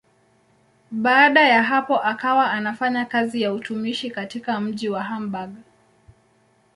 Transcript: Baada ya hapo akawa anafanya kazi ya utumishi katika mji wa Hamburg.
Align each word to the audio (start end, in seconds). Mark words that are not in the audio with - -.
Baada 0.91 1.41
ya 1.49 1.63
hapo 1.63 1.97
akawa 2.03 2.51
anafanya 2.51 3.05
kazi 3.05 3.41
ya 3.41 3.53
utumishi 3.53 4.11
katika 4.11 4.59
mji 4.59 4.89
wa 4.89 5.03
Hamburg. 5.03 5.49